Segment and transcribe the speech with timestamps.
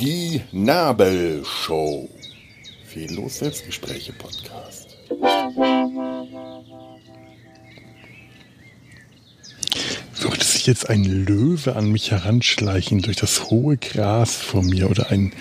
[0.00, 2.08] Die Nabelshow.
[2.84, 4.96] Fehllos Selbstgespräche Podcast.
[10.20, 15.10] Würde sich jetzt ein Löwe an mich heranschleichen durch das hohe Gras vor mir oder
[15.10, 15.32] ein,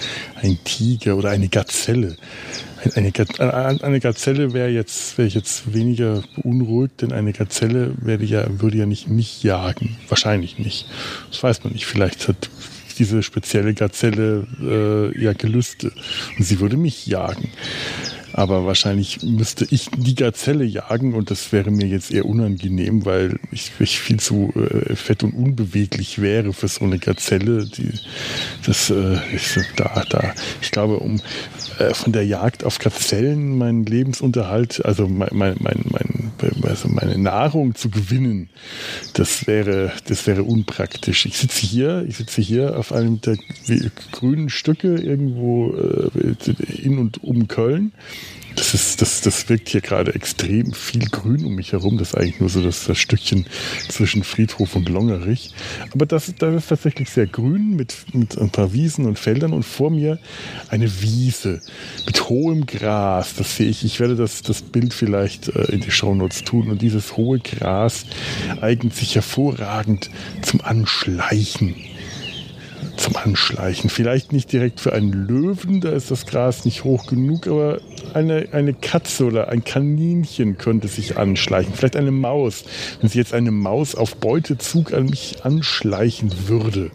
[0.41, 2.17] ein Tiger oder eine Gazelle?
[2.95, 3.11] Eine,
[3.83, 8.85] eine Gazelle wäre jetzt, wäre ich jetzt weniger beunruhigt, denn eine Gazelle ja, würde ja
[8.85, 9.97] nicht mich jagen.
[10.09, 10.87] Wahrscheinlich nicht.
[11.29, 11.85] Das weiß man nicht.
[11.85, 12.49] Vielleicht hat
[12.97, 15.91] diese spezielle Gazelle äh, ja Gelüste
[16.37, 17.49] und sie würde mich jagen.
[18.33, 23.39] Aber wahrscheinlich müsste ich die Gazelle jagen und das wäre mir jetzt eher unangenehm, weil
[23.51, 27.65] ich, ich viel zu äh, fett und unbeweglich wäre für so eine Gazelle.
[27.65, 27.91] Die,
[28.65, 30.33] das äh, ist da, da.
[30.61, 31.21] Ich glaube, um
[31.79, 36.12] äh, von der Jagd auf Gazellen meinen Lebensunterhalt, also mein, mein, mein, mein
[36.63, 38.49] also meine Nahrung zu gewinnen,
[39.13, 41.25] das wäre, das wäre unpraktisch.
[41.25, 43.37] Ich sitze hier, ich sitze hier auf einem der
[44.11, 46.35] grünen Stücke irgendwo äh,
[46.81, 47.93] in und um Köln
[48.55, 51.97] das, ist, das, das wirkt hier gerade extrem viel Grün um mich herum.
[51.97, 53.45] Das ist eigentlich nur so das, das Stückchen
[53.89, 55.51] zwischen Friedhof und Longerich.
[55.91, 59.63] Aber das, das ist tatsächlich sehr grün mit, mit ein paar Wiesen und Feldern und
[59.63, 60.19] vor mir
[60.69, 61.61] eine Wiese
[62.05, 63.35] mit hohem Gras.
[63.35, 63.83] Das sehe ich.
[63.83, 66.69] Ich werde das, das Bild vielleicht äh, in die Shownotes tun.
[66.69, 68.05] Und dieses hohe Gras
[68.61, 70.09] eignet sich hervorragend
[70.41, 71.75] zum Anschleichen
[73.03, 73.89] zum Anschleichen.
[73.89, 77.81] Vielleicht nicht direkt für einen Löwen, da ist das Gras nicht hoch genug, aber
[78.13, 81.73] eine, eine Katze oder ein Kaninchen könnte sich anschleichen.
[81.73, 82.63] Vielleicht eine Maus.
[83.01, 86.91] Wenn sich jetzt eine Maus auf Beutezug an mich anschleichen würde,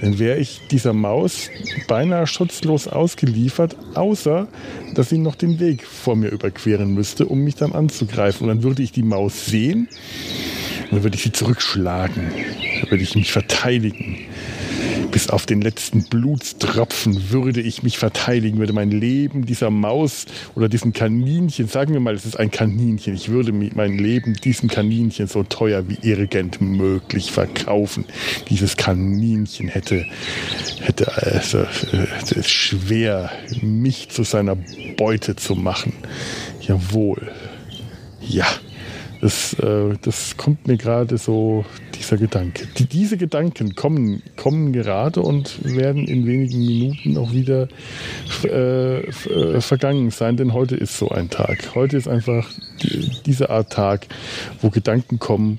[0.00, 1.50] dann wäre ich dieser Maus
[1.86, 4.48] beinahe schutzlos ausgeliefert, außer
[4.96, 8.48] dass sie noch den Weg vor mir überqueren müsste, um mich dann anzugreifen.
[8.48, 9.88] Und dann würde ich die Maus sehen
[10.90, 12.32] und dann würde ich sie zurückschlagen.
[12.80, 14.18] Dann würde ich mich verteidigen.
[15.14, 20.26] Bis auf den letzten Blutstropfen würde ich mich verteidigen, würde mein Leben dieser Maus
[20.56, 24.68] oder diesem Kaninchen, sagen wir mal, es ist ein Kaninchen, ich würde mein Leben diesem
[24.68, 28.06] Kaninchen so teuer wie irgend möglich verkaufen.
[28.50, 30.04] Dieses Kaninchen hätte,
[30.80, 33.30] hätte also, äh, es schwer,
[33.62, 34.56] mich zu seiner
[34.96, 35.92] Beute zu machen.
[36.60, 37.30] Jawohl.
[38.20, 38.46] Ja.
[39.24, 41.64] Das, äh, das kommt mir gerade so,
[41.98, 42.68] dieser Gedanke.
[42.76, 47.68] Die, diese Gedanken kommen, kommen gerade und werden in wenigen Minuten auch wieder
[48.44, 51.74] äh, äh, vergangen sein, denn heute ist so ein Tag.
[51.74, 52.50] Heute ist einfach
[52.82, 54.08] die, diese Art Tag,
[54.60, 55.58] wo Gedanken kommen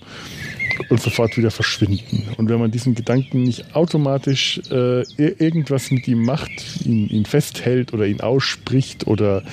[0.90, 2.24] und sofort wieder verschwinden.
[2.38, 6.52] Und wenn man diesen Gedanken nicht automatisch äh, irgendwas mit ihm macht,
[6.86, 9.44] ihn, ihn, festhält oder ihn ausspricht oder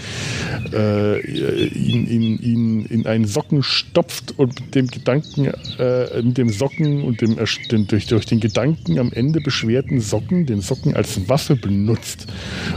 [0.73, 1.21] äh,
[1.69, 5.47] ihn, ihn, ihn, in einen Socken stopft und mit dem Gedanken,
[5.79, 7.37] äh, mit dem Socken und dem,
[7.71, 12.27] den, durch, durch den Gedanken am Ende beschwerten Socken, den Socken als Waffe benutzt,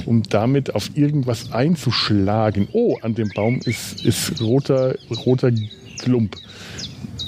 [0.05, 2.67] um damit auf irgendwas einzuschlagen.
[2.71, 4.95] Oh, an dem Baum ist, ist roter,
[5.25, 5.51] roter
[5.99, 6.35] Klump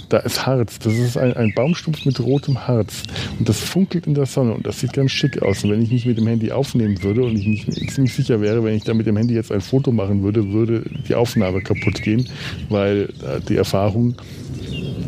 [0.10, 0.80] da ist Harz.
[0.80, 3.04] Das ist ein, ein Baumstumpf mit rotem Harz.
[3.40, 5.64] Und das funkelt in der Sonne und das sieht ganz schick aus.
[5.64, 8.64] Und wenn ich nicht mit dem Handy aufnehmen würde und ich nicht ziemlich sicher wäre,
[8.64, 12.02] wenn ich da mit dem Handy jetzt ein Foto machen würde, würde die Aufnahme kaputt
[12.02, 12.30] gehen,
[12.70, 14.16] weil äh, die Erfahrung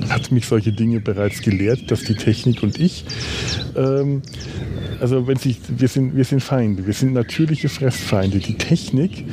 [0.09, 3.05] hat mich solche Dinge bereits gelehrt, dass die Technik und ich
[3.75, 4.21] ähm,
[4.99, 8.39] also wenn sich, wir sind, wir sind Feinde, wir sind natürliche Fressfeinde.
[8.39, 9.25] Die Technik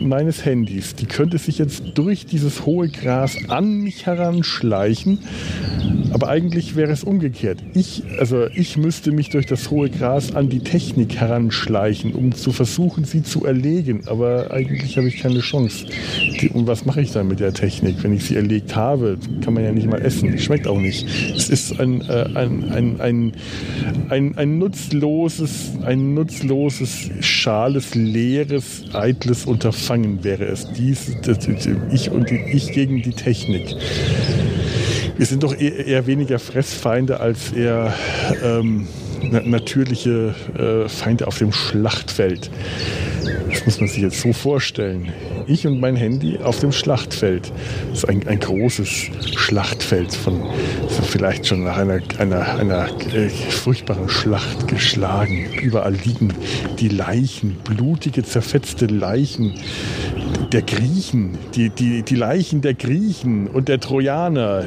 [0.00, 5.18] meines Handys, die könnte sich jetzt durch dieses hohe Gras an mich heranschleichen,
[6.12, 7.58] aber eigentlich wäre es umgekehrt.
[7.74, 12.52] Ich, also ich müsste mich durch das hohe Gras an die Technik heranschleichen, um zu
[12.52, 14.02] versuchen, sie zu erlegen.
[14.06, 15.86] Aber eigentlich habe ich keine Chance.
[16.52, 18.02] Und was mache ich dann mit der Technik?
[18.02, 20.38] Wenn ich sie erlegt habe, kann man ja nicht mal essen.
[20.38, 21.06] Schmeckt auch nicht.
[21.34, 23.32] Es ist ein, äh, ein, ein, ein,
[24.08, 29.85] ein, ein nutzloses, ein nutzloses, schales, leeres, eitles Unterfangen
[30.24, 30.72] wäre es.
[30.72, 31.38] Dies, das,
[31.92, 33.74] ich und die, ich gegen die Technik.
[35.16, 37.94] Wir sind doch eher, eher weniger Fressfeinde als eher
[38.42, 38.86] ähm,
[39.44, 42.50] natürliche äh, Feinde auf dem Schlachtfeld.
[43.66, 45.12] Muss man sich jetzt so vorstellen.
[45.48, 47.52] Ich und mein Handy auf dem Schlachtfeld.
[47.90, 50.40] Das ist ein, ein großes Schlachtfeld von
[50.88, 55.46] so vielleicht schon nach einer, einer, einer äh, furchtbaren Schlacht geschlagen.
[55.60, 56.32] Überall liegen
[56.78, 59.54] die Leichen, blutige, zerfetzte Leichen
[60.52, 64.64] der Griechen, die, die, die Leichen der Griechen und der Trojaner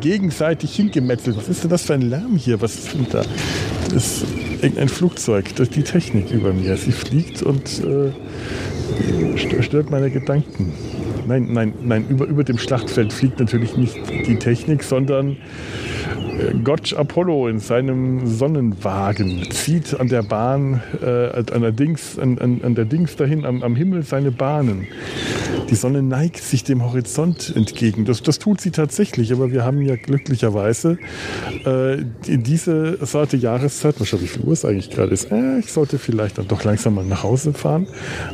[0.00, 1.36] gegenseitig hingemetzelt.
[1.36, 2.62] Was ist denn das für ein Lärm hier?
[2.62, 3.22] Was ist denn da?
[3.92, 4.26] Das ist
[4.62, 6.76] irgendein Flugzeug durch die Technik über mir.
[6.76, 10.72] Sie fliegt und äh, stört meine Gedanken.
[11.26, 13.96] nein, nein, nein, über, über dem Schlachtfeld fliegt natürlich nicht
[14.26, 15.36] die Technik, sondern
[16.38, 22.38] äh, Gott Apollo in seinem Sonnenwagen zieht an der Bahn, äh, an, der Dings, an,
[22.38, 24.86] an, an der Dings dahin, am, am Himmel seine Bahnen.
[25.72, 28.04] Die Sonne neigt sich dem Horizont entgegen.
[28.04, 30.98] Das, das tut sie tatsächlich, aber wir haben ja glücklicherweise
[31.64, 31.96] äh,
[32.26, 35.98] diese Sorte Jahreszeit, mal schauen, wie viel Uhr es eigentlich gerade ist, äh, ich sollte
[35.98, 37.86] vielleicht dann doch langsam mal nach Hause fahren,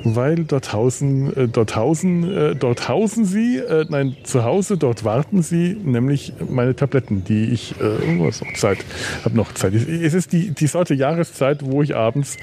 [0.02, 5.04] weil dort hausen, äh, dort hausen, äh, dort hausen sie, äh, nein, zu Hause, dort
[5.04, 8.78] warten sie, nämlich meine Tabletten, die ich, äh, was noch Zeit,
[9.24, 9.74] habe noch Zeit.
[9.74, 12.36] Es ist die, die Sorte Jahreszeit, wo ich abends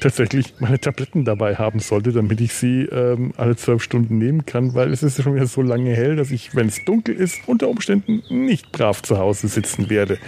[0.00, 4.74] tatsächlich meine Tabletten dabei haben sollte, damit ich sie ähm, alle zwölf Stunden nehmen kann,
[4.74, 7.68] weil es ist schon wieder so lange hell, dass ich, wenn es dunkel ist, unter
[7.68, 10.18] Umständen nicht brav zu Hause sitzen werde.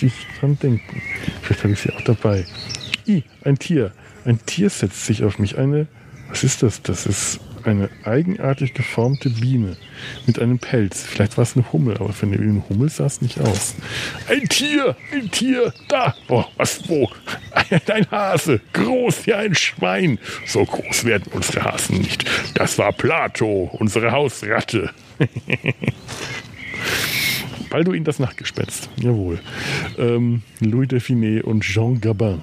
[0.00, 1.02] Ich dran denken.
[1.42, 2.46] Vielleicht habe ich sie auch dabei.
[3.06, 3.92] I, ein Tier.
[4.24, 5.58] Ein Tier setzt sich auf mich.
[5.58, 5.86] Eine,
[6.28, 6.82] was ist das?
[6.82, 9.76] Das ist eine eigenartig geformte Biene
[10.26, 11.02] mit einem Pelz.
[11.02, 13.74] Vielleicht war es eine Hummel, aber für eine Hummel sah es nicht aus.
[14.28, 16.14] Ein Tier, ein Tier, da.
[16.28, 17.10] Oh, was, wo?
[17.88, 20.18] Ein Hase, groß wie ein Schwein.
[20.44, 22.24] So groß werden unsere Hasen nicht.
[22.54, 24.90] Das war Plato, unsere Hausratte.
[27.70, 28.88] Balduin das Nachtgespenst.
[28.96, 29.40] Jawohl.
[29.98, 32.42] Ähm, Louis Define und Jean Gabin.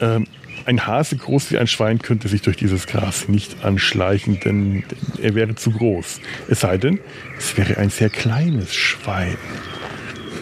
[0.00, 0.26] Ähm,
[0.66, 4.84] ein Hase groß wie ein Schwein könnte sich durch dieses Gras nicht anschleichen, denn
[5.20, 6.20] er wäre zu groß.
[6.48, 7.00] Es sei denn,
[7.38, 9.36] es wäre ein sehr kleines Schwein.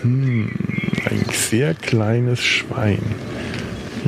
[0.02, 0.50] Hm,
[1.10, 3.02] ein sehr kleines Schwein.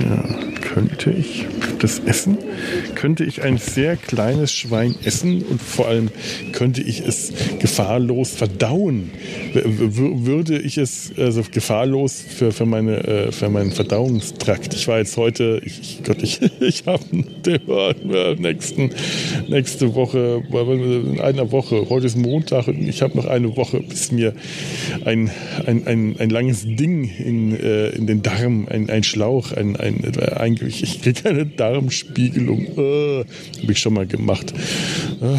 [0.03, 0.45] Ja
[0.75, 1.47] könnte ich
[1.79, 2.37] das essen?
[2.97, 6.11] Könnte ich ein sehr kleines Schwein essen und vor allem
[6.55, 9.11] könnte ich es gefahrlos verdauen?
[9.53, 14.73] Würde ich es also gefahrlos für, für, meine, äh, für meinen Verdauungstrakt?
[14.73, 17.05] Ich war jetzt heute, ich, Gott, ich, ich habe
[18.39, 18.91] nächsten,
[19.49, 24.13] nächste Woche, in einer Woche, heute ist Montag und ich habe noch eine Woche, bis
[24.13, 24.33] mir
[25.05, 25.31] ein,
[25.67, 30.05] ein, ein, ein langes Ding in, äh, in den Darm, ein, ein Schlauch, ein, ein,
[30.37, 32.61] ein ich, kriege eine Darmspiegelung.
[32.77, 33.25] Äh,
[33.63, 34.55] Habe ich schon mal gemacht.
[35.21, 35.39] Äh,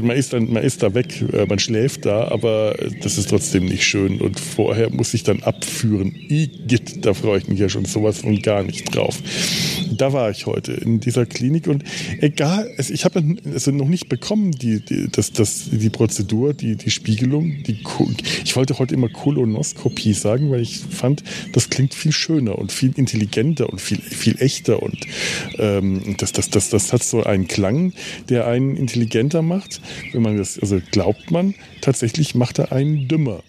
[0.00, 3.66] man, ist dann, man ist da weg, äh, man schläft da, aber das ist trotzdem
[3.66, 4.20] nicht schön.
[4.20, 6.14] Und vorher muss ich dann abführen.
[6.28, 9.18] Igitt, da freue ich mich ja schon sowas von gar nicht drauf.
[9.96, 11.84] Da war ich heute in dieser Klinik und
[12.20, 13.22] egal, ich habe
[13.52, 17.62] also noch nicht bekommen die, die, das, das, die Prozedur, die, die Spiegelung.
[17.64, 17.80] Die,
[18.44, 21.22] ich wollte heute immer Kolonoskopie sagen, weil ich fand,
[21.52, 24.98] das klingt viel schöner und viel intelligenter und viel, viel echter und
[25.58, 27.92] ähm, das, das, das, das hat so einen Klang,
[28.28, 29.80] der einen intelligenter macht.
[30.12, 33.42] Wenn man das, also glaubt man, tatsächlich macht er einen dümmer.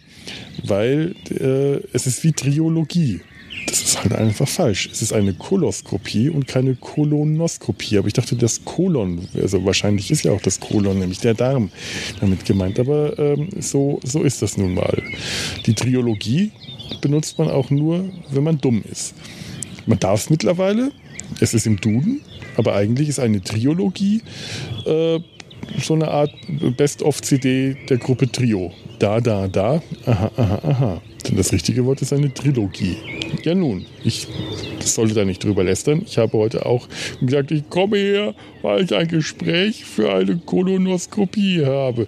[0.63, 3.21] Weil äh, es ist wie Triologie.
[3.67, 4.89] Das ist halt einfach falsch.
[4.91, 7.97] Es ist eine Koloskopie und keine Kolonoskopie.
[7.97, 11.71] Aber ich dachte, das Kolon, also wahrscheinlich ist ja auch das Kolon, nämlich der Darm,
[12.19, 12.79] damit gemeint.
[12.79, 15.01] Aber ähm, so, so ist das nun mal.
[15.65, 16.51] Die Triologie
[17.01, 19.13] benutzt man auch nur, wenn man dumm ist.
[19.85, 20.91] Man darf es mittlerweile,
[21.39, 22.21] es ist im Duden,
[22.57, 24.21] aber eigentlich ist eine Triologie
[24.85, 25.19] äh,
[25.81, 26.31] so eine Art
[26.77, 28.71] Best-of-CD der Gruppe Trio.
[28.99, 31.01] Da, da, da, aha, aha, aha.
[31.27, 32.97] Denn das richtige Wort ist eine Trilogie.
[33.43, 34.27] Ja nun, ich
[34.83, 36.03] sollte da nicht drüber lästern.
[36.05, 36.87] Ich habe heute auch
[37.21, 42.07] gesagt, ich komme her, weil ich ein Gespräch für eine Kolonoskopie habe.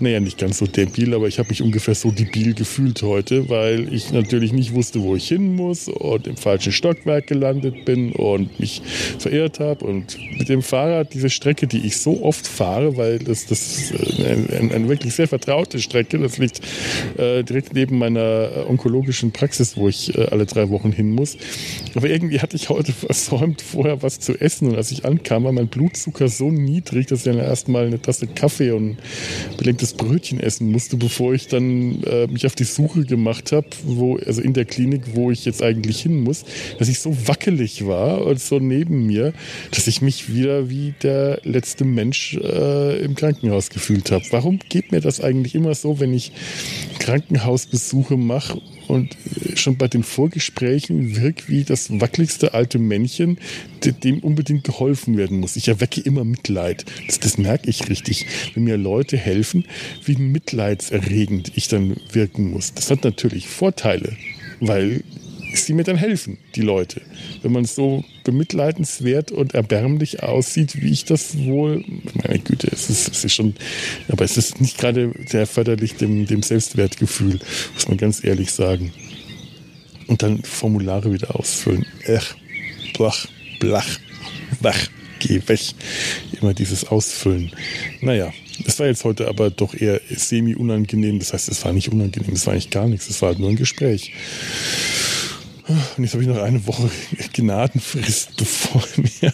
[0.00, 3.92] Naja, nicht ganz so debil, aber ich habe mich ungefähr so debil gefühlt heute, weil
[3.92, 8.58] ich natürlich nicht wusste, wo ich hin muss und im falschen Stockwerk gelandet bin und
[8.58, 8.82] mich
[9.18, 9.84] verirrt habe.
[9.84, 13.94] Und mit dem Fahrrad diese Strecke, die ich so oft fahre, weil das, das ist
[14.20, 16.60] eine, eine wirklich sehr vertraute Strecke, das liegt
[17.16, 21.36] äh, direkt neben meiner onkologischen Praxis, wo ich äh, alle drei Wochen hin muss.
[21.96, 24.68] Aber irgendwie hatte ich heute versäumt, vorher was zu essen.
[24.68, 28.28] Und als ich ankam, war mein Blutzucker so niedrig, dass ich dann erstmal eine Tasse
[28.28, 28.98] Kaffee und ein
[29.56, 34.16] belegtes Brötchen essen musste, bevor ich dann äh, mich auf die Suche gemacht habe, wo,
[34.18, 36.44] also in der Klinik, wo ich jetzt eigentlich hin muss,
[36.78, 39.32] dass ich so wackelig war und so neben mir,
[39.72, 44.24] dass ich mich wieder wie der letzte Mensch äh, im Krankenhaus gefühlt habe.
[44.30, 46.32] Warum geht mir das eigentlich immer so, wenn ich
[46.98, 49.16] Krankenhausbesuche mache und
[49.54, 53.38] schon bei den Vorgesprächen wirkt wie das wackeligste alte Männchen,
[54.02, 55.56] dem unbedingt geholfen werden muss.
[55.56, 56.84] Ich erwecke immer Mitleid.
[57.06, 58.26] Das, das merke ich richtig.
[58.54, 59.64] Wenn mir Leute helfen,
[60.04, 62.74] wie mitleidserregend ich dann wirken muss.
[62.74, 64.16] Das hat natürlich Vorteile,
[64.60, 65.02] weil
[65.64, 67.00] sie mir dann helfen, die Leute.
[67.42, 71.84] Wenn man so bemitleidenswert und erbärmlich aussieht, wie ich das wohl,
[72.14, 73.54] meine Güte, es ist, es ist schon,
[74.08, 77.38] aber es ist nicht gerade sehr förderlich dem, dem Selbstwertgefühl,
[77.74, 78.92] muss man ganz ehrlich sagen.
[80.06, 81.84] Und dann Formulare wieder ausfüllen.
[82.04, 82.34] Ech,
[82.94, 83.26] blach,
[83.58, 83.88] blach,
[84.60, 84.88] wach.
[85.18, 85.60] geh weg.
[86.40, 87.50] Immer dieses Ausfüllen.
[88.00, 88.32] Naja,
[88.64, 91.18] es war jetzt heute aber doch eher semi-unangenehm.
[91.18, 93.50] Das heißt, es war nicht unangenehm, es war eigentlich gar nichts, es war halt nur
[93.50, 94.12] ein Gespräch.
[95.96, 96.90] Und jetzt habe ich noch eine Woche
[97.32, 98.82] Gnadenfrist bevor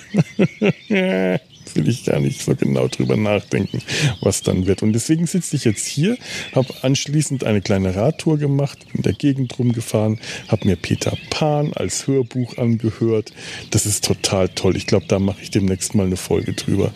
[0.88, 1.40] mir.
[1.75, 3.81] will ich gar nicht so genau drüber nachdenken,
[4.21, 4.83] was dann wird.
[4.83, 6.16] Und deswegen sitze ich jetzt hier,
[6.54, 12.07] habe anschließend eine kleine Radtour gemacht, in der Gegend rumgefahren, habe mir Peter Pan als
[12.07, 13.33] Hörbuch angehört.
[13.71, 14.76] Das ist total toll.
[14.76, 16.92] Ich glaube, da mache ich demnächst mal eine Folge drüber.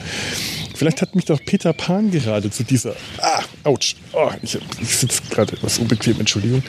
[0.75, 2.94] Vielleicht hat mich doch Peter Pan gerade zu dieser.
[3.18, 3.94] Ah, ouch.
[4.12, 6.62] Oh, ich, ich sitze gerade etwas unbequem, Entschuldigung.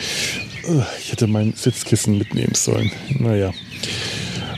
[1.00, 2.92] Ich hätte mein Sitzkissen mitnehmen sollen.
[3.20, 3.54] Naja.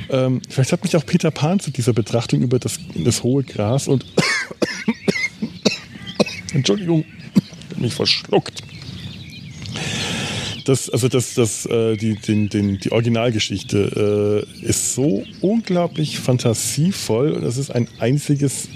[0.09, 3.87] Ähm, vielleicht hat mich auch Peter Pan zu dieser Betrachtung über das, das hohe Gras
[3.87, 4.05] und
[6.53, 7.05] Entschuldigung,
[7.77, 8.63] mich verschluckt
[10.69, 17.31] das, also das, das, äh, die, den, den, die Originalgeschichte äh, ist so unglaublich fantasievoll
[17.31, 18.69] und es ist ein einziges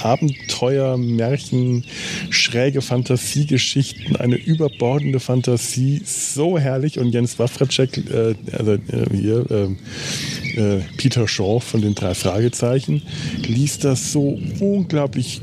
[0.00, 1.84] Abenteuer, Märchen,
[2.30, 6.98] schräge Fantasiegeschichten, eine überbordende Fantasie, so herrlich.
[7.00, 8.80] Und Jens Wawracek, äh, also äh,
[9.12, 13.02] hier, äh, äh, Peter Shaw von den drei Fragezeichen,
[13.46, 15.40] liest das so unglaublich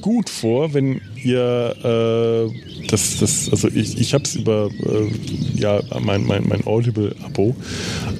[0.00, 5.80] gut vor, wenn ihr äh, das, das, also ich, ich habe es über äh, ja,
[6.00, 7.54] mein, mein, mein Audible-Abo.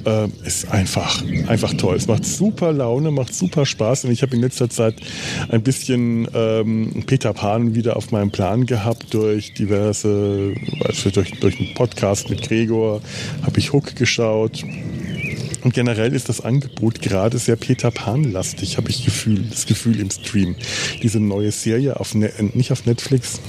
[0.05, 1.97] Äh, ist einfach, einfach toll.
[1.97, 4.97] Es macht super Laune, macht super Spaß und ich habe in letzter Zeit
[5.49, 11.59] ein bisschen ähm, Peter Pan wieder auf meinem Plan gehabt durch diverse, also durch, durch
[11.59, 13.01] einen Podcast mit Gregor,
[13.43, 14.65] habe ich Hook geschaut.
[15.63, 20.11] Und generell ist das Angebot gerade sehr Peter Pan-lastig, habe ich Gefühl, das Gefühl im
[20.11, 20.57] Stream.
[21.03, 23.41] Diese neue Serie auf ne nicht auf Netflix,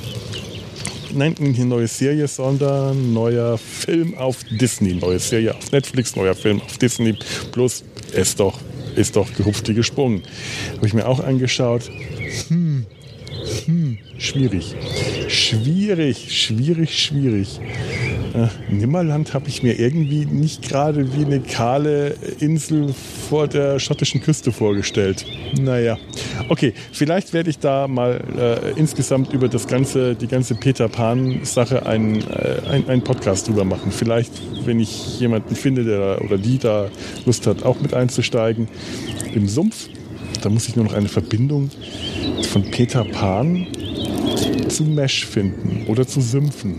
[1.13, 4.93] nein, nicht neue Serie, sondern neuer Film auf Disney.
[4.93, 7.17] Neue Serie auf Netflix, neuer Film auf Disney
[7.51, 7.83] Plus.
[8.13, 8.59] Ist doch,
[8.95, 10.23] ist doch gehupft wie gesprungen.
[10.75, 11.83] Habe ich mir auch angeschaut.
[12.47, 12.85] Hm,
[13.65, 14.75] hm, schwierig.
[15.27, 17.59] Schwierig, schwierig, schwierig.
[18.33, 22.93] Äh, Nimmerland habe ich mir irgendwie nicht gerade wie eine kahle Insel
[23.29, 25.25] vor der schottischen Küste vorgestellt.
[25.59, 25.97] Naja,
[26.49, 31.85] okay, vielleicht werde ich da mal äh, insgesamt über das ganze, die ganze Peter Pan-Sache
[31.85, 33.91] einen, äh, ein, Podcast drüber machen.
[33.91, 34.33] Vielleicht,
[34.65, 36.89] wenn ich jemanden finde, der oder die da
[37.25, 38.67] Lust hat, auch mit einzusteigen.
[39.33, 39.89] Im Sumpf,
[40.41, 41.69] da muss ich nur noch eine Verbindung
[42.51, 43.67] von Peter Pan
[44.67, 46.75] zu Mesh finden oder zu Sümpfen.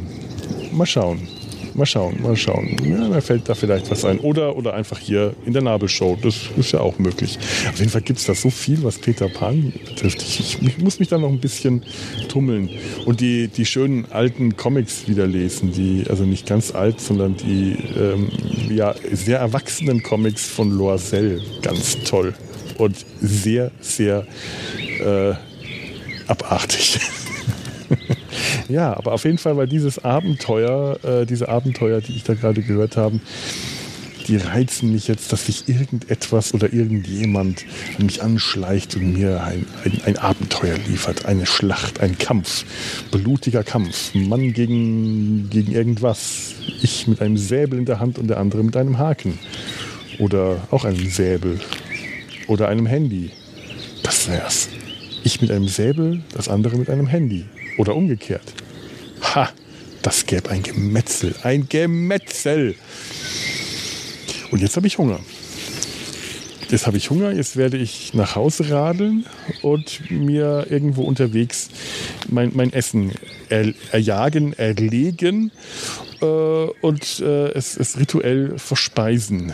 [0.73, 1.40] Mal schauen.
[1.75, 2.77] Mal schauen, mal schauen.
[2.85, 4.19] Ja, da fällt da vielleicht was ein.
[4.19, 6.19] Oder, oder einfach hier in der Nabelshow.
[6.21, 7.39] Das ist ja auch möglich.
[7.69, 10.23] Auf jeden Fall gibt es da so viel, was Peter Pan betrifft.
[10.23, 11.83] Ich, ich, muss mich da noch ein bisschen
[12.29, 12.71] tummeln.
[13.07, 15.73] Und die, die schönen alten Comics wieder lesen.
[15.73, 18.31] Die, also nicht ganz alt, sondern die ähm,
[18.69, 21.41] ja, sehr erwachsenen Comics von Loisel.
[21.63, 22.35] Ganz toll.
[22.79, 24.27] Und sehr, sehr
[25.05, 25.35] äh,
[26.27, 27.01] abartig.
[28.71, 32.63] Ja, aber auf jeden Fall war dieses Abenteuer, äh, diese Abenteuer, die ich da gerade
[32.63, 33.19] gehört habe,
[34.29, 37.65] die reizen mich jetzt, dass sich irgendetwas oder irgendjemand
[37.99, 42.65] an mich anschleicht und mir ein, ein, ein, Abenteuer liefert, eine Schlacht, ein Kampf,
[43.11, 48.39] blutiger Kampf, Mann gegen, gegen irgendwas, ich mit einem Säbel in der Hand und der
[48.39, 49.37] andere mit einem Haken
[50.21, 51.59] oder auch einem Säbel
[52.47, 53.31] oder einem Handy.
[54.05, 54.69] Das wär's.
[55.25, 57.47] Ich mit einem Säbel, das andere mit einem Handy.
[57.79, 58.55] Oder umgekehrt.
[59.35, 59.49] Ha,
[60.03, 61.37] das gäbe ein Gemetzel.
[61.45, 62.75] Ein Gemetzel.
[64.51, 65.21] Und jetzt habe ich Hunger.
[66.69, 69.27] Jetzt habe ich Hunger, jetzt werde ich nach Hause radeln
[69.63, 71.69] und mir irgendwo unterwegs
[72.29, 73.13] mein, mein Essen
[73.49, 75.53] er, erjagen, erlegen
[76.21, 79.53] äh, und äh, es, es rituell verspeisen.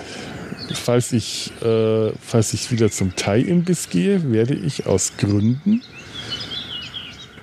[0.75, 5.83] Falls ich, äh, falls ich wieder zum Thai-Imbiss gehe, werde ich aus Gründen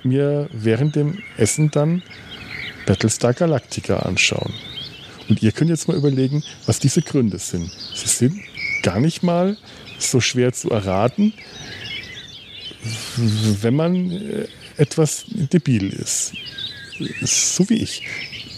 [0.04, 2.02] mir während dem Essen dann
[2.86, 4.52] Battlestar Galactica anschauen.
[5.28, 7.70] Und ihr könnt jetzt mal überlegen, was diese Gründe sind.
[7.94, 8.40] Sie sind
[8.82, 9.56] gar nicht mal
[9.98, 11.32] so schwer zu erraten,
[13.62, 14.46] wenn man äh,
[14.76, 16.34] etwas debil ist.
[17.22, 18.02] So wie ich.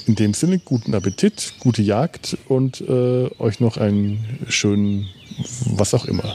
[0.07, 5.09] In dem Sinne, guten Appetit, gute Jagd und äh, euch noch einen schönen,
[5.67, 6.35] was auch immer.